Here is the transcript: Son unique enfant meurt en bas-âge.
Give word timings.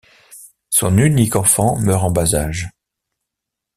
Son 0.71 0.97
unique 0.97 1.35
enfant 1.35 1.77
meurt 1.77 2.03
en 2.03 2.09
bas-âge. 2.09 2.71